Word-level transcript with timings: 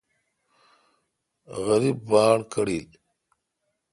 غریب 1.65 1.97
باڑ 2.09 2.37
کڑل۔ 2.53 2.85